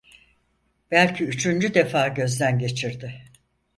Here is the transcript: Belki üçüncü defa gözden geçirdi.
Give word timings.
Belki 0.91 1.23
üçüncü 1.25 1.73
defa 1.73 2.07
gözden 2.07 2.59
geçirdi. 2.59 3.21